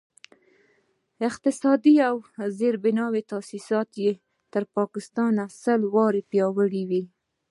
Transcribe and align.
اقتصادي 1.27 1.95
او 2.09 2.15
زیربنایي 2.57 3.21
تاسیسات 3.33 3.89
به 3.95 3.99
یې 4.05 4.11
تر 4.53 4.63
پاکستان 4.75 5.33
سل 5.63 5.81
واره 5.93 6.21
پیاوړي 6.31 6.83
وي. 6.89 7.03